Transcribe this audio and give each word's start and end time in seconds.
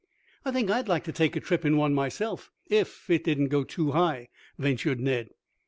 "I 0.43 0.49
think 0.49 0.71
I'd 0.71 0.87
like 0.87 1.03
to 1.03 1.11
take 1.11 1.35
a 1.35 1.39
trip 1.39 1.63
in 1.63 1.77
one 1.77 1.93
myself, 1.93 2.49
if 2.71 3.07
it 3.07 3.23
didn't 3.23 3.49
go 3.49 3.63
too 3.63 3.91
high," 3.91 4.29
ventured 4.57 4.99
Ned. 4.99 5.29